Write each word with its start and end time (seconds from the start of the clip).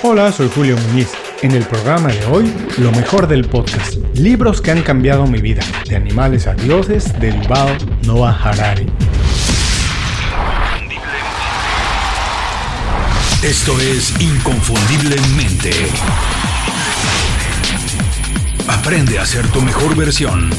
Hola, 0.00 0.30
soy 0.30 0.48
Julio 0.54 0.76
Muñiz. 0.76 1.12
En 1.42 1.50
el 1.50 1.64
programa 1.64 2.08
de 2.08 2.24
hoy, 2.26 2.54
lo 2.78 2.92
mejor 2.92 3.26
del 3.26 3.44
podcast. 3.48 3.94
Libros 4.14 4.62
que 4.62 4.70
han 4.70 4.82
cambiado 4.82 5.26
mi 5.26 5.40
vida. 5.40 5.60
De 5.88 5.96
animales 5.96 6.46
a 6.46 6.54
dioses, 6.54 7.18
de 7.18 7.32
Yuval 7.32 7.76
Noah 8.06 8.30
Harari. 8.30 8.86
Esto 13.42 13.72
es 13.80 14.14
Inconfundiblemente. 14.20 15.72
Aprende 18.68 19.18
a 19.18 19.26
ser 19.26 19.48
tu 19.48 19.60
mejor 19.62 19.96
versión. 19.96 20.50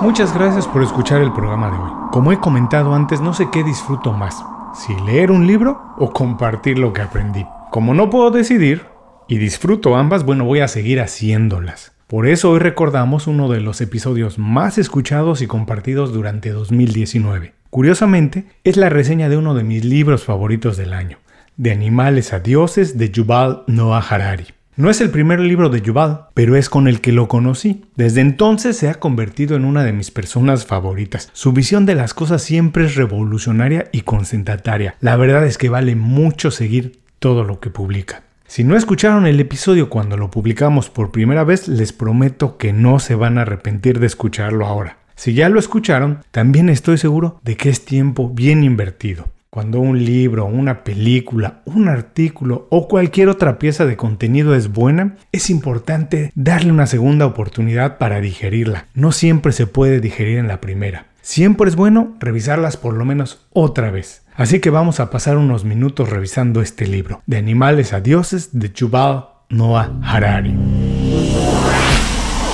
Muchas 0.00 0.34
gracias 0.34 0.66
por 0.66 0.82
escuchar 0.82 1.22
el 1.22 1.32
programa 1.32 1.70
de 1.70 1.76
hoy. 1.76 1.90
Como 2.10 2.32
he 2.32 2.40
comentado 2.40 2.96
antes, 2.96 3.20
no 3.20 3.32
sé 3.32 3.48
qué 3.52 3.62
disfruto 3.62 4.12
más, 4.12 4.42
si 4.80 4.94
leer 5.04 5.30
un 5.30 5.46
libro 5.46 5.94
o 5.98 6.10
compartir 6.10 6.78
lo 6.78 6.92
que 6.92 7.02
aprendí. 7.02 7.44
Como 7.70 7.92
no 7.92 8.08
puedo 8.08 8.30
decidir 8.30 8.86
y 9.28 9.38
disfruto 9.38 9.94
ambas, 9.94 10.24
bueno, 10.24 10.44
voy 10.44 10.60
a 10.60 10.68
seguir 10.68 11.00
haciéndolas. 11.00 11.92
Por 12.06 12.26
eso 12.26 12.50
hoy 12.50 12.60
recordamos 12.60 13.26
uno 13.26 13.48
de 13.48 13.60
los 13.60 13.80
episodios 13.80 14.38
más 14.38 14.78
escuchados 14.78 15.42
y 15.42 15.46
compartidos 15.46 16.12
durante 16.12 16.50
2019. 16.50 17.52
Curiosamente, 17.68 18.46
es 18.64 18.76
la 18.76 18.88
reseña 18.88 19.28
de 19.28 19.36
uno 19.36 19.54
de 19.54 19.64
mis 19.64 19.84
libros 19.84 20.24
favoritos 20.24 20.76
del 20.76 20.92
año, 20.92 21.18
De 21.56 21.70
animales 21.72 22.32
a 22.32 22.40
dioses 22.40 22.96
de 22.96 23.10
Yuval 23.10 23.64
Noah 23.66 24.00
Harari. 24.00 24.46
No 24.76 24.88
es 24.88 25.00
el 25.00 25.10
primer 25.10 25.40
libro 25.40 25.68
de 25.68 25.82
Yuval, 25.82 26.28
pero 26.32 26.54
es 26.54 26.70
con 26.70 26.86
el 26.86 27.00
que 27.00 27.12
lo 27.12 27.26
conocí. 27.26 27.84
Desde 27.96 28.20
entonces 28.20 28.76
se 28.76 28.88
ha 28.88 28.94
convertido 28.94 29.56
en 29.56 29.64
una 29.64 29.82
de 29.82 29.92
mis 29.92 30.10
personas 30.10 30.64
favoritas. 30.64 31.28
Su 31.32 31.52
visión 31.52 31.86
de 31.86 31.96
las 31.96 32.14
cosas 32.14 32.42
siempre 32.42 32.86
es 32.86 32.94
revolucionaria 32.94 33.88
y 33.92 34.02
concentrataria. 34.02 34.94
La 35.00 35.16
verdad 35.16 35.44
es 35.44 35.58
que 35.58 35.68
vale 35.68 35.96
mucho 35.96 36.50
seguir 36.50 37.00
todo 37.18 37.42
lo 37.42 37.58
que 37.58 37.70
publica. 37.70 38.22
Si 38.46 38.64
no 38.64 38.76
escucharon 38.76 39.26
el 39.26 39.40
episodio 39.40 39.90
cuando 39.90 40.16
lo 40.16 40.30
publicamos 40.30 40.88
por 40.88 41.10
primera 41.10 41.44
vez, 41.44 41.68
les 41.68 41.92
prometo 41.92 42.56
que 42.56 42.72
no 42.72 43.00
se 43.00 43.14
van 43.16 43.38
a 43.38 43.42
arrepentir 43.42 43.98
de 44.00 44.06
escucharlo 44.06 44.66
ahora. 44.66 44.98
Si 45.14 45.34
ya 45.34 45.48
lo 45.48 45.60
escucharon, 45.60 46.24
también 46.30 46.68
estoy 46.68 46.96
seguro 46.96 47.40
de 47.42 47.56
que 47.56 47.68
es 47.68 47.84
tiempo 47.84 48.30
bien 48.30 48.64
invertido. 48.64 49.26
Cuando 49.52 49.80
un 49.80 50.04
libro, 50.04 50.46
una 50.46 50.84
película, 50.84 51.62
un 51.64 51.88
artículo 51.88 52.68
o 52.70 52.86
cualquier 52.86 53.28
otra 53.28 53.58
pieza 53.58 53.84
de 53.84 53.96
contenido 53.96 54.54
es 54.54 54.68
buena, 54.70 55.16
es 55.32 55.50
importante 55.50 56.30
darle 56.36 56.70
una 56.70 56.86
segunda 56.86 57.26
oportunidad 57.26 57.98
para 57.98 58.20
digerirla. 58.20 58.86
No 58.94 59.10
siempre 59.10 59.50
se 59.50 59.66
puede 59.66 59.98
digerir 59.98 60.38
en 60.38 60.46
la 60.46 60.60
primera. 60.60 61.06
Siempre 61.20 61.68
es 61.68 61.74
bueno 61.74 62.14
revisarlas 62.20 62.76
por 62.76 62.94
lo 62.94 63.04
menos 63.04 63.44
otra 63.52 63.90
vez. 63.90 64.22
Así 64.36 64.60
que 64.60 64.70
vamos 64.70 65.00
a 65.00 65.10
pasar 65.10 65.36
unos 65.36 65.64
minutos 65.64 66.10
revisando 66.10 66.62
este 66.62 66.86
libro, 66.86 67.20
De 67.26 67.36
animales 67.36 67.92
a 67.92 68.00
dioses, 68.00 68.50
de 68.52 68.70
Yuval 68.72 69.30
Noah 69.48 69.98
Harari. 70.04 70.54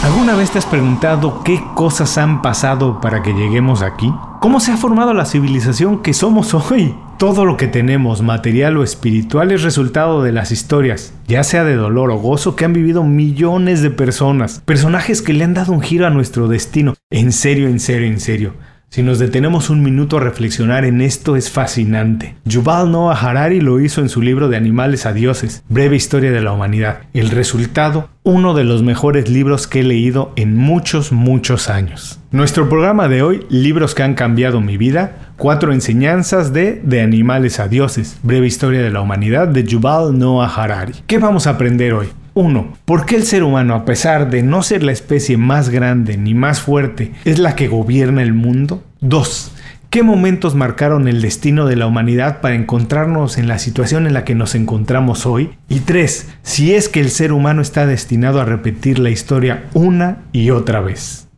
¿Alguna 0.06 0.36
vez 0.36 0.52
te 0.52 0.58
has 0.58 0.66
preguntado 0.66 1.42
qué 1.42 1.60
cosas 1.74 2.16
han 2.16 2.40
pasado 2.40 3.00
para 3.00 3.24
que 3.24 3.32
lleguemos 3.32 3.82
aquí? 3.82 4.14
¿Cómo 4.40 4.60
se 4.60 4.70
ha 4.70 4.76
formado 4.76 5.12
la 5.12 5.24
civilización 5.24 6.00
que 6.00 6.14
somos 6.14 6.54
hoy? 6.54 6.94
Todo 7.18 7.44
lo 7.44 7.56
que 7.56 7.66
tenemos, 7.66 8.22
material 8.22 8.76
o 8.76 8.84
espiritual, 8.84 9.50
es 9.50 9.64
resultado 9.64 10.22
de 10.22 10.30
las 10.30 10.52
historias, 10.52 11.12
ya 11.26 11.42
sea 11.42 11.64
de 11.64 11.74
dolor 11.74 12.12
o 12.12 12.18
gozo, 12.18 12.54
que 12.54 12.64
han 12.64 12.72
vivido 12.72 13.02
millones 13.02 13.82
de 13.82 13.90
personas. 13.90 14.62
Personajes 14.64 15.22
que 15.22 15.32
le 15.32 15.42
han 15.42 15.54
dado 15.54 15.72
un 15.72 15.80
giro 15.80 16.06
a 16.06 16.10
nuestro 16.10 16.46
destino. 16.46 16.94
En 17.10 17.32
serio, 17.32 17.66
en 17.66 17.80
serio, 17.80 18.06
en 18.06 18.20
serio. 18.20 18.52
Si 18.88 19.02
nos 19.02 19.18
detenemos 19.18 19.68
un 19.68 19.82
minuto 19.82 20.16
a 20.16 20.20
reflexionar 20.20 20.84
en 20.84 21.00
esto 21.00 21.36
es 21.36 21.50
fascinante. 21.50 22.36
Yuval 22.44 22.90
Noah 22.90 23.14
Harari 23.14 23.60
lo 23.60 23.80
hizo 23.80 24.00
en 24.00 24.08
su 24.08 24.22
libro 24.22 24.48
de 24.48 24.56
Animales 24.56 25.04
a 25.04 25.12
Dioses, 25.12 25.64
Breve 25.68 25.96
Historia 25.96 26.30
de 26.30 26.40
la 26.40 26.52
Humanidad. 26.52 27.00
El 27.12 27.30
resultado, 27.30 28.08
uno 28.22 28.54
de 28.54 28.64
los 28.64 28.82
mejores 28.82 29.28
libros 29.28 29.66
que 29.66 29.80
he 29.80 29.84
leído 29.84 30.32
en 30.36 30.56
muchos, 30.56 31.12
muchos 31.12 31.68
años. 31.68 32.20
Nuestro 32.30 32.68
programa 32.68 33.08
de 33.08 33.22
hoy, 33.22 33.46
Libros 33.50 33.94
que 33.94 34.02
han 34.02 34.14
cambiado 34.14 34.60
mi 34.60 34.76
vida, 34.76 35.32
cuatro 35.36 35.72
enseñanzas 35.72 36.52
de 36.52 36.80
De 36.82 37.02
Animales 37.02 37.60
a 37.60 37.68
Dioses, 37.68 38.18
Breve 38.22 38.46
Historia 38.46 38.82
de 38.82 38.90
la 38.90 39.02
Humanidad 39.02 39.48
de 39.48 39.64
Yuval 39.64 40.18
Noah 40.18 40.46
Harari. 40.46 40.94
¿Qué 41.06 41.18
vamos 41.18 41.46
a 41.46 41.50
aprender 41.50 41.92
hoy? 41.92 42.08
1. 42.36 42.74
¿Por 42.84 43.06
qué 43.06 43.16
el 43.16 43.24
ser 43.24 43.42
humano, 43.42 43.74
a 43.74 43.86
pesar 43.86 44.28
de 44.28 44.42
no 44.42 44.62
ser 44.62 44.82
la 44.82 44.92
especie 44.92 45.38
más 45.38 45.70
grande 45.70 46.18
ni 46.18 46.34
más 46.34 46.60
fuerte, 46.60 47.12
es 47.24 47.38
la 47.38 47.56
que 47.56 47.66
gobierna 47.66 48.22
el 48.22 48.34
mundo? 48.34 48.84
2. 49.00 49.52
¿Qué 49.88 50.02
momentos 50.02 50.54
marcaron 50.54 51.08
el 51.08 51.22
destino 51.22 51.64
de 51.64 51.76
la 51.76 51.86
humanidad 51.86 52.42
para 52.42 52.54
encontrarnos 52.54 53.38
en 53.38 53.48
la 53.48 53.58
situación 53.58 54.06
en 54.06 54.12
la 54.12 54.24
que 54.24 54.34
nos 54.34 54.54
encontramos 54.54 55.24
hoy? 55.24 55.52
Y 55.70 55.80
3. 55.80 56.28
Si 56.42 56.74
es 56.74 56.90
que 56.90 57.00
el 57.00 57.10
ser 57.10 57.32
humano 57.32 57.62
está 57.62 57.86
destinado 57.86 58.38
a 58.38 58.44
repetir 58.44 58.98
la 58.98 59.08
historia 59.08 59.64
una 59.72 60.18
y 60.32 60.50
otra 60.50 60.82
vez. 60.82 61.25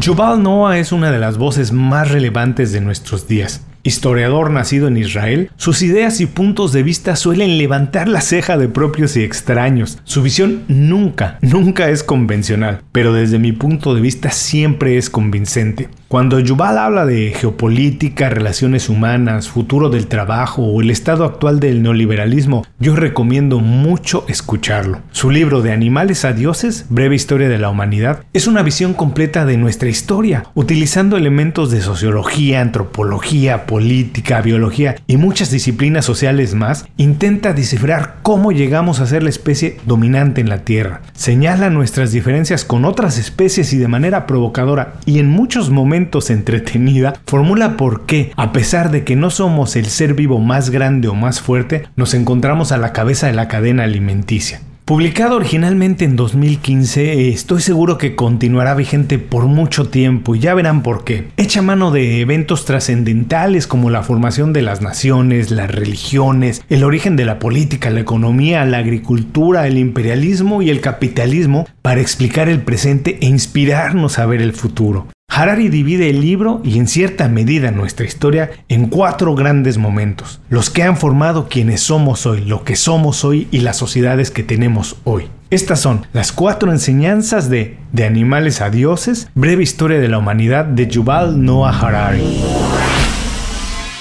Yuval 0.00 0.42
Noah 0.42 0.78
es 0.78 0.90
una 0.90 1.12
de 1.12 1.20
las 1.20 1.38
voces 1.38 1.70
más 1.70 2.10
relevantes 2.10 2.72
de 2.72 2.80
nuestros 2.80 3.28
días. 3.28 3.64
Historiador 3.84 4.50
nacido 4.50 4.88
en 4.88 4.96
Israel, 4.96 5.52
sus 5.56 5.82
ideas 5.82 6.20
y 6.20 6.26
puntos 6.26 6.72
de 6.72 6.82
vista 6.82 7.14
suelen 7.14 7.58
levantar 7.58 8.08
la 8.08 8.20
ceja 8.20 8.58
de 8.58 8.66
propios 8.66 9.16
y 9.16 9.22
extraños. 9.22 9.98
Su 10.02 10.22
visión 10.22 10.64
nunca, 10.66 11.38
nunca 11.42 11.90
es 11.90 12.02
convencional, 12.02 12.82
pero 12.90 13.12
desde 13.12 13.38
mi 13.38 13.52
punto 13.52 13.94
de 13.94 14.00
vista 14.00 14.32
siempre 14.32 14.98
es 14.98 15.10
convincente. 15.10 15.88
Cuando 16.14 16.38
Yuval 16.38 16.78
habla 16.78 17.06
de 17.06 17.34
geopolítica, 17.36 18.28
relaciones 18.30 18.88
humanas, 18.88 19.48
futuro 19.48 19.90
del 19.90 20.06
trabajo 20.06 20.62
o 20.62 20.80
el 20.80 20.92
estado 20.92 21.24
actual 21.24 21.58
del 21.58 21.82
neoliberalismo, 21.82 22.64
yo 22.78 22.94
recomiendo 22.94 23.58
mucho 23.58 24.24
escucharlo. 24.28 25.00
Su 25.10 25.32
libro 25.32 25.60
de 25.60 25.72
Animales 25.72 26.24
a 26.24 26.32
Dioses, 26.32 26.86
Breve 26.88 27.16
Historia 27.16 27.48
de 27.48 27.58
la 27.58 27.68
Humanidad, 27.68 28.22
es 28.32 28.46
una 28.46 28.62
visión 28.62 28.94
completa 28.94 29.44
de 29.44 29.56
nuestra 29.56 29.88
historia, 29.88 30.44
utilizando 30.54 31.16
elementos 31.16 31.72
de 31.72 31.80
sociología, 31.80 32.60
antropología, 32.60 33.66
política, 33.66 34.40
biología 34.40 34.94
y 35.08 35.16
muchas 35.16 35.50
disciplinas 35.50 36.04
sociales 36.04 36.54
más, 36.54 36.86
intenta 36.96 37.54
descifrar 37.54 38.18
cómo 38.22 38.52
llegamos 38.52 39.00
a 39.00 39.06
ser 39.08 39.24
la 39.24 39.30
especie 39.30 39.78
dominante 39.84 40.40
en 40.40 40.48
la 40.48 40.58
Tierra. 40.58 41.02
Señala 41.12 41.70
nuestras 41.70 42.12
diferencias 42.12 42.64
con 42.64 42.84
otras 42.84 43.18
especies 43.18 43.72
y 43.72 43.78
de 43.78 43.88
manera 43.88 44.26
provocadora 44.26 44.92
y 45.06 45.18
en 45.18 45.28
muchos 45.28 45.70
momentos 45.70 46.03
entretenida, 46.30 47.14
formula 47.26 47.76
por 47.76 48.06
qué, 48.06 48.32
a 48.36 48.52
pesar 48.52 48.90
de 48.90 49.04
que 49.04 49.16
no 49.16 49.30
somos 49.30 49.76
el 49.76 49.86
ser 49.86 50.14
vivo 50.14 50.38
más 50.38 50.70
grande 50.70 51.08
o 51.08 51.14
más 51.14 51.40
fuerte, 51.40 51.86
nos 51.96 52.14
encontramos 52.14 52.72
a 52.72 52.78
la 52.78 52.92
cabeza 52.92 53.26
de 53.26 53.34
la 53.34 53.48
cadena 53.48 53.84
alimenticia. 53.84 54.60
Publicado 54.84 55.36
originalmente 55.36 56.04
en 56.04 56.14
2015, 56.14 57.30
estoy 57.30 57.62
seguro 57.62 57.96
que 57.96 58.14
continuará 58.14 58.74
vigente 58.74 59.18
por 59.18 59.46
mucho 59.46 59.88
tiempo 59.88 60.34
y 60.34 60.40
ya 60.40 60.52
verán 60.52 60.82
por 60.82 61.04
qué. 61.04 61.28
Echa 61.38 61.62
mano 61.62 61.90
de 61.90 62.20
eventos 62.20 62.66
trascendentales 62.66 63.66
como 63.66 63.88
la 63.88 64.02
formación 64.02 64.52
de 64.52 64.60
las 64.60 64.82
naciones, 64.82 65.50
las 65.50 65.70
religiones, 65.70 66.62
el 66.68 66.84
origen 66.84 67.16
de 67.16 67.24
la 67.24 67.38
política, 67.38 67.88
la 67.88 68.00
economía, 68.00 68.66
la 68.66 68.76
agricultura, 68.76 69.66
el 69.66 69.78
imperialismo 69.78 70.60
y 70.60 70.68
el 70.68 70.82
capitalismo 70.82 71.66
para 71.80 72.02
explicar 72.02 72.50
el 72.50 72.60
presente 72.60 73.16
e 73.22 73.26
inspirarnos 73.26 74.18
a 74.18 74.26
ver 74.26 74.42
el 74.42 74.52
futuro. 74.52 75.06
Harari 75.36 75.68
divide 75.68 76.10
el 76.10 76.20
libro 76.20 76.60
y 76.62 76.78
en 76.78 76.86
cierta 76.86 77.28
medida 77.28 77.72
nuestra 77.72 78.06
historia 78.06 78.52
en 78.68 78.86
cuatro 78.86 79.34
grandes 79.34 79.78
momentos, 79.78 80.40
los 80.48 80.70
que 80.70 80.84
han 80.84 80.96
formado 80.96 81.48
quienes 81.48 81.80
somos 81.80 82.24
hoy, 82.24 82.42
lo 82.42 82.62
que 82.62 82.76
somos 82.76 83.24
hoy 83.24 83.48
y 83.50 83.58
las 83.58 83.76
sociedades 83.76 84.30
que 84.30 84.44
tenemos 84.44 84.96
hoy. 85.02 85.26
Estas 85.50 85.80
son 85.80 86.06
las 86.12 86.30
cuatro 86.30 86.70
enseñanzas 86.70 87.50
de 87.50 87.78
De 87.90 88.04
animales 88.04 88.60
a 88.60 88.70
dioses, 88.70 89.28
breve 89.34 89.64
historia 89.64 89.98
de 89.98 90.08
la 90.08 90.18
humanidad 90.18 90.66
de 90.66 90.86
Yuval 90.86 91.44
Noah 91.44 91.80
Harari. 91.80 92.22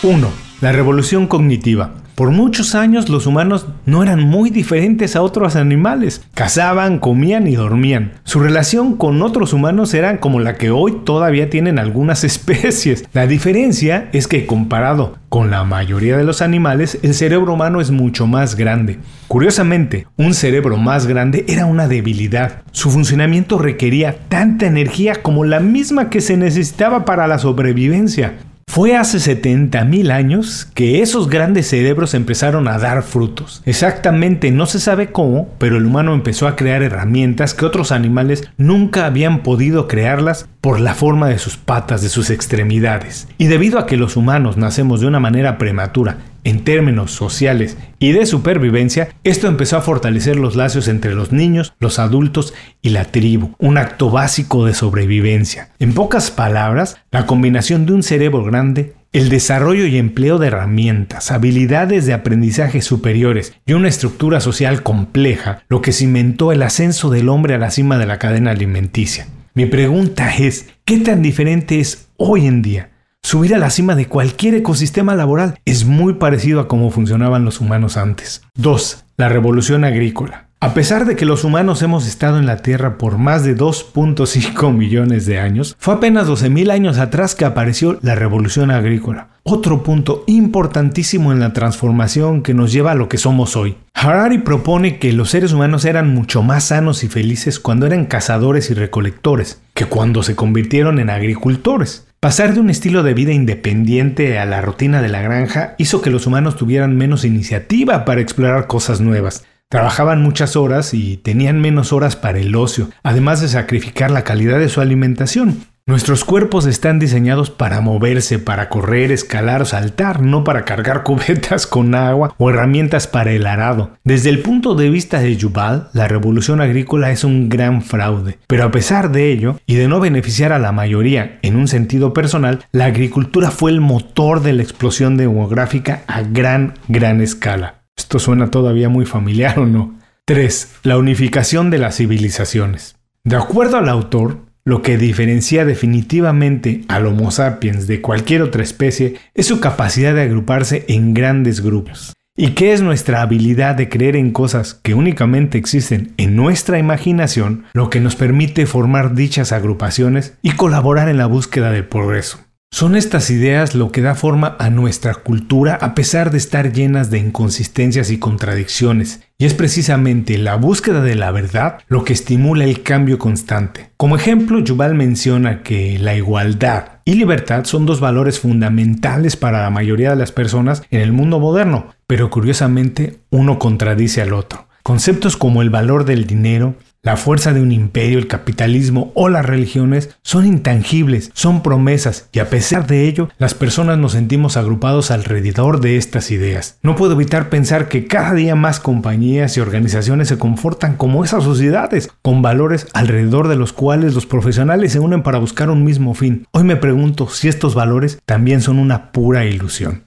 1. 0.03 0.29
La 0.61 0.71
revolución 0.71 1.25
cognitiva. 1.25 1.95
Por 2.15 2.29
muchos 2.29 2.75
años 2.75 3.09
los 3.09 3.25
humanos 3.25 3.65
no 3.87 4.03
eran 4.03 4.21
muy 4.21 4.51
diferentes 4.51 5.15
a 5.15 5.23
otros 5.23 5.55
animales. 5.55 6.21
Cazaban, 6.35 6.99
comían 6.99 7.47
y 7.47 7.55
dormían. 7.55 8.11
Su 8.23 8.39
relación 8.39 8.97
con 8.97 9.23
otros 9.23 9.51
humanos 9.51 9.95
era 9.95 10.19
como 10.19 10.39
la 10.39 10.55
que 10.55 10.69
hoy 10.69 10.99
todavía 11.03 11.49
tienen 11.49 11.79
algunas 11.79 12.23
especies. 12.23 13.03
La 13.13 13.25
diferencia 13.25 14.09
es 14.13 14.27
que 14.27 14.45
comparado 14.45 15.17
con 15.29 15.49
la 15.49 15.63
mayoría 15.63 16.15
de 16.15 16.23
los 16.23 16.43
animales, 16.43 16.99
el 17.01 17.15
cerebro 17.15 17.53
humano 17.53 17.81
es 17.81 17.89
mucho 17.89 18.27
más 18.27 18.55
grande. 18.55 18.99
Curiosamente, 19.27 20.05
un 20.15 20.35
cerebro 20.35 20.77
más 20.77 21.07
grande 21.07 21.43
era 21.47 21.65
una 21.65 21.87
debilidad. 21.87 22.61
Su 22.71 22.91
funcionamiento 22.91 23.57
requería 23.57 24.15
tanta 24.29 24.67
energía 24.67 25.23
como 25.23 25.45
la 25.45 25.59
misma 25.59 26.11
que 26.11 26.21
se 26.21 26.37
necesitaba 26.37 27.05
para 27.05 27.25
la 27.25 27.39
sobrevivencia. 27.39 28.33
Fue 28.73 28.95
hace 28.95 29.19
70.000 29.19 30.09
años 30.09 30.67
que 30.73 31.03
esos 31.03 31.29
grandes 31.29 31.67
cerebros 31.67 32.15
empezaron 32.15 32.67
a 32.67 32.79
dar 32.79 33.03
frutos. 33.03 33.61
Exactamente 33.67 34.49
no 34.49 34.65
se 34.65 34.79
sabe 34.79 35.11
cómo, 35.11 35.47
pero 35.59 35.77
el 35.77 35.85
humano 35.85 36.15
empezó 36.15 36.47
a 36.47 36.55
crear 36.55 36.81
herramientas 36.81 37.53
que 37.53 37.67
otros 37.67 37.91
animales 37.91 38.49
nunca 38.57 39.05
habían 39.05 39.43
podido 39.43 39.87
crearlas 39.87 40.49
por 40.59 40.79
la 40.79 40.95
forma 40.95 41.29
de 41.29 41.37
sus 41.37 41.55
patas, 41.55 42.01
de 42.01 42.09
sus 42.09 42.31
extremidades. 42.31 43.27
Y 43.37 43.45
debido 43.45 43.77
a 43.77 43.85
que 43.85 43.95
los 43.95 44.17
humanos 44.17 44.57
nacemos 44.57 45.01
de 45.01 45.05
una 45.05 45.19
manera 45.19 45.59
prematura 45.59 46.17
en 46.43 46.63
términos 46.63 47.11
sociales 47.11 47.77
y 47.99 48.11
de 48.11 48.25
supervivencia, 48.25 49.09
esto 49.23 49.47
empezó 49.47 49.77
a 49.77 49.81
fortalecer 49.81 50.35
los 50.35 50.55
lazos 50.55 50.87
entre 50.87 51.13
los 51.13 51.31
niños, 51.31 51.73
los 51.79 51.99
adultos 51.99 52.53
y 52.81 52.89
la 52.89 53.05
tribu, 53.05 53.51
un 53.59 53.77
acto 53.77 54.09
básico 54.09 54.65
de 54.65 54.73
sobrevivencia. 54.73 55.69
En 55.79 55.93
pocas 55.93 56.31
palabras, 56.31 56.97
la 57.11 57.25
combinación 57.25 57.85
de 57.85 57.93
un 57.93 58.03
cerebro 58.03 58.43
grande, 58.43 58.93
el 59.13 59.29
desarrollo 59.29 59.85
y 59.85 59.97
empleo 59.97 60.39
de 60.39 60.47
herramientas, 60.47 61.31
habilidades 61.31 62.05
de 62.05 62.13
aprendizaje 62.13 62.81
superiores 62.81 63.53
y 63.65 63.73
una 63.73 63.87
estructura 63.87 64.39
social 64.39 64.81
compleja, 64.81 65.61
lo 65.69 65.81
que 65.81 65.93
cimentó 65.93 66.51
el 66.51 66.63
ascenso 66.63 67.09
del 67.11 67.29
hombre 67.29 67.53
a 67.53 67.59
la 67.59 67.69
cima 67.69 67.97
de 67.97 68.07
la 68.07 68.17
cadena 68.17 68.51
alimenticia. 68.51 69.27
Mi 69.53 69.67
pregunta 69.67 70.35
es, 70.35 70.69
¿qué 70.83 70.97
tan 70.97 71.21
diferente 71.21 71.79
es 71.79 72.07
hoy 72.17 72.47
en 72.47 72.63
día 72.63 72.89
Subir 73.25 73.55
a 73.55 73.57
la 73.57 73.69
cima 73.69 73.95
de 73.95 74.05
cualquier 74.05 74.53
ecosistema 74.53 75.15
laboral 75.15 75.57
es 75.65 75.85
muy 75.85 76.15
parecido 76.15 76.59
a 76.59 76.67
cómo 76.67 76.91
funcionaban 76.91 77.45
los 77.45 77.61
humanos 77.61 77.97
antes. 77.97 78.43
2. 78.55 79.05
La 79.17 79.29
revolución 79.29 79.85
agrícola. 79.85 80.49
A 80.59 80.73
pesar 80.73 81.05
de 81.05 81.15
que 81.15 81.25
los 81.25 81.43
humanos 81.43 81.81
hemos 81.81 82.05
estado 82.05 82.37
en 82.37 82.45
la 82.45 82.57
Tierra 82.57 82.97
por 82.97 83.17
más 83.17 83.43
de 83.43 83.57
2.5 83.57 84.73
millones 84.77 85.25
de 85.25 85.39
años, 85.39 85.75
fue 85.79 85.95
apenas 85.95 86.27
12.000 86.27 86.69
años 86.71 86.99
atrás 86.99 87.33
que 87.33 87.45
apareció 87.45 87.97
la 88.01 88.13
revolución 88.13 88.71
agrícola. 88.71 89.29
Otro 89.43 89.83
punto 89.83 90.23
importantísimo 90.27 91.31
en 91.31 91.39
la 91.39 91.53
transformación 91.53 92.43
que 92.43 92.53
nos 92.53 92.71
lleva 92.71 92.91
a 92.91 92.95
lo 92.95 93.09
que 93.09 93.17
somos 93.17 93.55
hoy. 93.55 93.77
Harari 93.93 94.37
propone 94.39 94.99
que 94.99 95.11
los 95.11 95.29
seres 95.29 95.53
humanos 95.53 95.85
eran 95.85 96.13
mucho 96.13 96.43
más 96.43 96.65
sanos 96.65 97.03
y 97.03 97.07
felices 97.07 97.59
cuando 97.59 97.85
eran 97.85 98.05
cazadores 98.05 98.69
y 98.69 98.73
recolectores 98.73 99.61
que 99.73 99.85
cuando 99.85 100.23
se 100.23 100.35
convirtieron 100.35 100.99
en 100.99 101.09
agricultores. 101.09 102.05
Pasar 102.23 102.53
de 102.53 102.61
un 102.61 102.69
estilo 102.69 103.03
de 103.03 103.13
vida 103.13 103.33
independiente 103.33 104.39
a 104.39 104.45
la 104.45 104.61
rutina 104.61 105.01
de 105.01 105.09
la 105.09 105.21
granja 105.21 105.75
hizo 105.77 106.01
que 106.01 106.09
los 106.09 106.25
humanos 106.25 106.55
tuvieran 106.55 106.95
menos 106.95 107.25
iniciativa 107.25 108.05
para 108.05 108.21
explorar 108.21 108.65
cosas 108.65 109.01
nuevas. 109.01 109.43
Trabajaban 109.67 110.23
muchas 110.23 110.55
horas 110.55 110.93
y 110.93 111.17
tenían 111.17 111.59
menos 111.59 111.91
horas 111.91 112.15
para 112.15 112.39
el 112.39 112.55
ocio, 112.55 112.89
además 113.03 113.41
de 113.41 113.49
sacrificar 113.49 114.09
la 114.09 114.23
calidad 114.23 114.57
de 114.57 114.69
su 114.69 114.79
alimentación. 114.79 115.65
Nuestros 115.85 116.23
cuerpos 116.23 116.65
están 116.65 116.97
diseñados 116.97 117.49
para 117.49 117.81
moverse, 117.81 118.39
para 118.39 118.69
correr, 118.69 119.11
escalar 119.11 119.65
saltar, 119.65 120.21
no 120.21 120.45
para 120.45 120.63
cargar 120.63 121.03
cubetas 121.03 121.67
con 121.67 121.93
agua 121.93 122.33
o 122.37 122.49
herramientas 122.49 123.05
para 123.05 123.33
el 123.33 123.45
arado. 123.45 123.91
Desde 124.05 124.29
el 124.29 124.39
punto 124.39 124.75
de 124.75 124.89
vista 124.89 125.19
de 125.19 125.35
Yuval, 125.35 125.89
la 125.91 126.07
revolución 126.07 126.61
agrícola 126.61 127.11
es 127.11 127.25
un 127.25 127.49
gran 127.49 127.81
fraude. 127.81 128.37
Pero 128.47 128.63
a 128.63 128.71
pesar 128.71 129.11
de 129.11 129.29
ello, 129.29 129.59
y 129.65 129.75
de 129.75 129.89
no 129.89 129.99
beneficiar 129.99 130.53
a 130.53 130.59
la 130.59 130.71
mayoría 130.71 131.37
en 131.41 131.57
un 131.57 131.67
sentido 131.67 132.13
personal, 132.13 132.63
la 132.71 132.85
agricultura 132.85 133.51
fue 133.51 133.71
el 133.71 133.81
motor 133.81 134.41
de 134.41 134.53
la 134.53 134.63
explosión 134.63 135.17
demográfica 135.17 136.03
a 136.07 136.21
gran, 136.21 136.75
gran 136.87 137.19
escala. 137.19 137.81
Esto 137.97 138.19
suena 138.19 138.49
todavía 138.51 138.87
muy 138.87 139.05
familiar 139.05 139.59
o 139.59 139.65
no. 139.65 139.99
3. 140.23 140.75
La 140.83 140.97
unificación 140.97 141.69
de 141.69 141.79
las 141.79 141.97
civilizaciones. 141.97 142.95
De 143.25 143.35
acuerdo 143.35 143.75
al 143.75 143.89
autor, 143.89 144.52
lo 144.65 144.81
que 144.81 144.97
diferencia 144.97 145.65
definitivamente 145.65 146.83
al 146.87 147.05
Homo 147.05 147.31
sapiens 147.31 147.85
de 147.85 147.99
cualquier 147.99 148.41
otra 148.41 148.63
especie 148.63 149.15
es 149.33 149.47
su 149.47 149.59
capacidad 149.59 150.15
de 150.15 150.21
agruparse 150.21 150.85
en 150.87 151.13
grandes 151.13 151.61
grupos. 151.61 152.13
¿Y 152.35 152.51
qué 152.51 152.73
es 152.73 152.81
nuestra 152.81 153.21
habilidad 153.21 153.75
de 153.75 153.89
creer 153.89 154.15
en 154.15 154.31
cosas 154.31 154.73
que 154.73 154.93
únicamente 154.93 155.57
existen 155.57 156.13
en 156.17 156.35
nuestra 156.35 156.79
imaginación, 156.79 157.65
lo 157.73 157.89
que 157.89 157.99
nos 157.99 158.15
permite 158.15 158.65
formar 158.65 159.13
dichas 159.13 159.51
agrupaciones 159.51 160.33
y 160.41 160.51
colaborar 160.51 161.09
en 161.09 161.17
la 161.17 161.27
búsqueda 161.27 161.71
del 161.71 161.85
progreso? 161.85 162.39
Son 162.71 162.95
estas 162.95 163.29
ideas 163.29 163.75
lo 163.75 163.91
que 163.91 164.01
da 164.01 164.15
forma 164.15 164.55
a 164.57 164.71
nuestra 164.71 165.13
cultura 165.13 165.75
a 165.75 165.93
pesar 165.93 166.31
de 166.31 166.39
estar 166.39 166.73
llenas 166.73 167.11
de 167.11 167.19
inconsistencias 167.19 168.09
y 168.09 168.17
contradicciones, 168.17 169.21
y 169.43 169.45
es 169.45 169.53
precisamente 169.53 170.37
la 170.37 170.55
búsqueda 170.55 171.01
de 171.01 171.15
la 171.15 171.29
verdad 171.31 171.79
lo 171.89 172.05
que 172.05 172.13
estimula 172.13 172.63
el 172.63 172.81
cambio 172.81 173.19
constante. 173.19 173.89
Como 173.97 174.15
ejemplo, 174.15 174.59
Yuval 174.59 174.95
menciona 174.95 175.63
que 175.63 175.99
la 175.99 176.15
igualdad 176.15 177.01
y 177.03 177.15
libertad 177.15 177.65
son 177.65 177.85
dos 177.85 177.99
valores 177.99 178.39
fundamentales 178.39 179.35
para 179.35 179.61
la 179.61 179.69
mayoría 179.69 180.11
de 180.11 180.15
las 180.15 180.31
personas 180.31 180.83
en 180.91 181.01
el 181.01 181.11
mundo 181.11 181.41
moderno, 181.41 181.87
pero 182.07 182.29
curiosamente 182.29 183.19
uno 183.31 183.59
contradice 183.59 184.21
al 184.21 184.31
otro. 184.31 184.69
Conceptos 184.81 185.35
como 185.35 185.61
el 185.61 185.69
valor 185.69 186.05
del 186.05 186.25
dinero, 186.25 186.75
la 187.03 187.17
fuerza 187.17 187.51
de 187.51 187.61
un 187.61 187.73
imperio, 187.73 188.17
el 188.17 188.27
capitalismo 188.27 189.11
o 189.13 189.27
las 189.27 189.45
religiones 189.45 190.15
son 190.23 190.45
intangibles, 190.45 191.31
son 191.33 191.61
promesas 191.61 192.29
y 192.31 192.39
a 192.39 192.49
pesar 192.49 192.87
de 192.87 193.05
ello, 193.09 193.27
las 193.37 193.53
personas 193.53 193.97
nos 193.97 194.13
sentimos 194.13 194.55
agrupados 194.55 195.11
alrededor 195.11 195.81
de 195.81 195.97
estas 195.97 196.31
ideas. 196.31 196.79
No 196.81 196.95
puedo 196.95 197.13
evitar 197.13 197.49
pensar 197.49 197.89
que 197.89 198.07
cada 198.07 198.33
día 198.33 198.55
más 198.55 198.79
compañías 198.79 199.57
y 199.57 199.59
organizaciones 199.59 200.29
se 200.29 200.37
comportan 200.37 200.95
como 200.95 201.25
esas 201.25 201.43
sociedades, 201.43 202.09
con 202.21 202.41
valores 202.41 202.87
alrededor 202.93 203.49
de 203.49 203.57
los 203.57 203.73
cuales 203.73 204.13
los 204.13 204.25
profesionales 204.25 204.93
se 204.93 204.99
unen 204.99 205.23
para 205.23 205.39
buscar 205.39 205.69
un 205.69 205.83
mismo 205.83 206.13
fin. 206.13 206.47
Hoy 206.51 206.63
me 206.63 206.77
pregunto 206.77 207.27
si 207.27 207.49
estos 207.49 207.75
valores 207.75 208.19
también 208.25 208.61
son 208.61 208.79
una 208.79 209.11
pura 209.11 209.43
ilusión. 209.43 210.05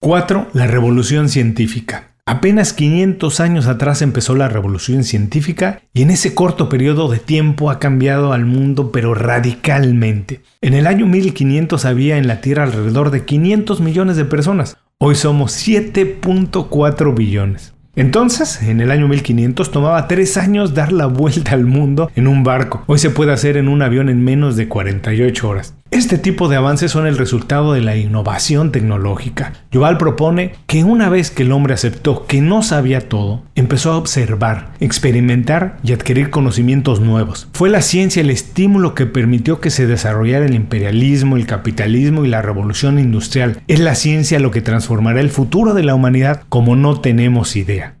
4. 0.00 0.48
La 0.54 0.66
revolución 0.66 1.28
científica. 1.28 2.11
Apenas 2.32 2.72
500 2.72 3.40
años 3.40 3.66
atrás 3.66 4.00
empezó 4.00 4.34
la 4.34 4.48
revolución 4.48 5.04
científica 5.04 5.82
y 5.92 6.00
en 6.00 6.08
ese 6.08 6.34
corto 6.34 6.70
periodo 6.70 7.10
de 7.10 7.18
tiempo 7.18 7.70
ha 7.70 7.78
cambiado 7.78 8.32
al 8.32 8.46
mundo 8.46 8.90
pero 8.90 9.12
radicalmente. 9.12 10.40
En 10.62 10.72
el 10.72 10.86
año 10.86 11.06
1500 11.06 11.84
había 11.84 12.16
en 12.16 12.26
la 12.26 12.40
Tierra 12.40 12.62
alrededor 12.62 13.10
de 13.10 13.26
500 13.26 13.82
millones 13.82 14.16
de 14.16 14.24
personas. 14.24 14.78
Hoy 14.96 15.14
somos 15.14 15.52
7.4 15.52 17.14
billones. 17.14 17.74
Entonces, 17.96 18.62
en 18.62 18.80
el 18.80 18.90
año 18.90 19.08
1500 19.08 19.70
tomaba 19.70 20.08
3 20.08 20.38
años 20.38 20.72
dar 20.72 20.90
la 20.90 21.04
vuelta 21.04 21.52
al 21.52 21.66
mundo 21.66 22.10
en 22.14 22.28
un 22.28 22.44
barco. 22.44 22.82
Hoy 22.86 22.98
se 22.98 23.10
puede 23.10 23.32
hacer 23.32 23.58
en 23.58 23.68
un 23.68 23.82
avión 23.82 24.08
en 24.08 24.24
menos 24.24 24.56
de 24.56 24.68
48 24.68 25.46
horas. 25.46 25.74
Este 25.92 26.16
tipo 26.16 26.48
de 26.48 26.56
avances 26.56 26.90
son 26.90 27.06
el 27.06 27.18
resultado 27.18 27.74
de 27.74 27.82
la 27.82 27.98
innovación 27.98 28.72
tecnológica. 28.72 29.52
Yuval 29.72 29.98
propone 29.98 30.54
que 30.66 30.84
una 30.84 31.10
vez 31.10 31.30
que 31.30 31.42
el 31.42 31.52
hombre 31.52 31.74
aceptó 31.74 32.26
que 32.26 32.40
no 32.40 32.62
sabía 32.62 33.10
todo, 33.10 33.42
empezó 33.56 33.92
a 33.92 33.98
observar, 33.98 34.72
experimentar 34.80 35.76
y 35.84 35.92
adquirir 35.92 36.30
conocimientos 36.30 37.00
nuevos. 37.00 37.48
Fue 37.52 37.68
la 37.68 37.82
ciencia 37.82 38.22
el 38.22 38.30
estímulo 38.30 38.94
que 38.94 39.04
permitió 39.04 39.60
que 39.60 39.68
se 39.68 39.86
desarrollara 39.86 40.46
el 40.46 40.54
imperialismo, 40.54 41.36
el 41.36 41.46
capitalismo 41.46 42.24
y 42.24 42.28
la 42.28 42.40
revolución 42.40 42.98
industrial. 42.98 43.60
Es 43.68 43.78
la 43.78 43.94
ciencia 43.94 44.40
lo 44.40 44.50
que 44.50 44.62
transformará 44.62 45.20
el 45.20 45.28
futuro 45.28 45.74
de 45.74 45.82
la 45.82 45.94
humanidad 45.94 46.44
como 46.48 46.74
no 46.74 47.02
tenemos 47.02 47.54
idea. 47.54 47.96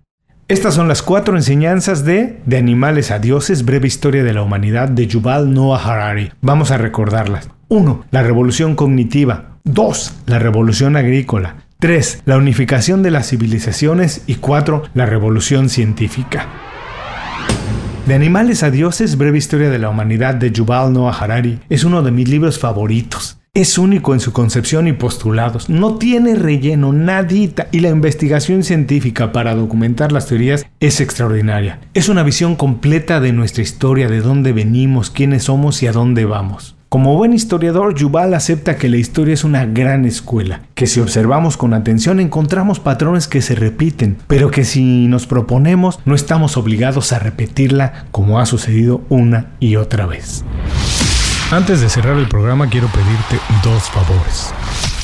Estas 0.48 0.74
son 0.74 0.88
las 0.88 1.02
cuatro 1.02 1.36
enseñanzas 1.36 2.04
de 2.04 2.40
De 2.46 2.56
animales 2.56 3.10
a 3.10 3.18
dioses, 3.18 3.66
breve 3.66 3.86
historia 3.86 4.24
de 4.24 4.32
la 4.32 4.42
humanidad 4.42 4.88
de 4.88 5.06
Yuval 5.06 5.52
Noah 5.52 5.82
Harari. 5.82 6.32
Vamos 6.40 6.70
a 6.70 6.78
recordarlas. 6.78 7.50
1. 7.72 8.04
La 8.10 8.22
revolución 8.22 8.76
cognitiva. 8.76 9.56
2. 9.64 10.24
La 10.26 10.38
revolución 10.38 10.94
agrícola. 10.94 11.64
3. 11.78 12.20
La 12.26 12.36
unificación 12.36 13.02
de 13.02 13.10
las 13.10 13.30
civilizaciones. 13.30 14.24
Y 14.26 14.34
4. 14.34 14.82
La 14.92 15.06
revolución 15.06 15.70
científica. 15.70 16.48
De 18.06 18.12
animales 18.12 18.62
a 18.62 18.70
dioses, 18.70 19.16
breve 19.16 19.38
historia 19.38 19.70
de 19.70 19.78
la 19.78 19.88
humanidad 19.88 20.34
de 20.34 20.52
Yuval 20.52 20.92
Noah 20.92 21.16
Harari 21.18 21.60
es 21.70 21.84
uno 21.84 22.02
de 22.02 22.10
mis 22.10 22.28
libros 22.28 22.58
favoritos. 22.58 23.38
Es 23.54 23.78
único 23.78 24.12
en 24.12 24.20
su 24.20 24.34
concepción 24.34 24.86
y 24.86 24.92
postulados, 24.92 25.70
no 25.70 25.96
tiene 25.96 26.34
relleno, 26.34 26.92
nadita, 26.92 27.68
y 27.70 27.80
la 27.80 27.88
investigación 27.88 28.64
científica 28.64 29.32
para 29.32 29.54
documentar 29.54 30.12
las 30.12 30.26
teorías 30.26 30.66
es 30.80 31.00
extraordinaria. 31.00 31.78
Es 31.94 32.10
una 32.10 32.22
visión 32.22 32.54
completa 32.54 33.20
de 33.20 33.32
nuestra 33.32 33.62
historia, 33.62 34.08
de 34.08 34.20
dónde 34.20 34.52
venimos, 34.52 35.10
quiénes 35.10 35.44
somos 35.44 35.82
y 35.82 35.86
a 35.86 35.92
dónde 35.92 36.26
vamos. 36.26 36.76
Como 36.92 37.16
buen 37.16 37.32
historiador, 37.32 37.94
Yuval 37.94 38.34
acepta 38.34 38.76
que 38.76 38.90
la 38.90 38.98
historia 38.98 39.32
es 39.32 39.44
una 39.44 39.64
gran 39.64 40.04
escuela, 40.04 40.60
que 40.74 40.86
si 40.86 41.00
observamos 41.00 41.56
con 41.56 41.72
atención 41.72 42.20
encontramos 42.20 42.80
patrones 42.80 43.28
que 43.28 43.40
se 43.40 43.54
repiten, 43.54 44.18
pero 44.26 44.50
que 44.50 44.66
si 44.66 45.06
nos 45.06 45.26
proponemos 45.26 46.00
no 46.04 46.14
estamos 46.14 46.58
obligados 46.58 47.14
a 47.14 47.18
repetirla 47.18 48.04
como 48.10 48.38
ha 48.38 48.44
sucedido 48.44 49.00
una 49.08 49.52
y 49.58 49.76
otra 49.76 50.04
vez. 50.04 50.44
Antes 51.50 51.80
de 51.80 51.88
cerrar 51.88 52.18
el 52.18 52.28
programa 52.28 52.68
quiero 52.68 52.88
pedirte 52.88 53.38
dos 53.64 53.84
favores. 53.84 54.52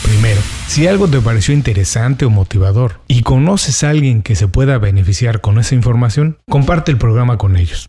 Primero, 0.03 0.43
si 0.67 0.87
algo 0.87 1.09
te 1.09 1.23
pareció 1.23 1.55
interesante 1.55 2.27
o 2.27 2.31
motivador 2.31 3.01
y 3.09 3.23
conoces 3.23 3.83
a 3.83 3.89
alguien 3.89 4.21
que 4.21 4.37
se 4.37 4.47
pueda 4.47 4.77
beneficiar 4.77 5.41
con 5.41 5.59
esa 5.59 5.75
información, 5.75 6.37
comparte 6.51 6.93
el 6.93 6.99
programa 6.99 7.39
con 7.39 7.57
ellos. 7.57 7.89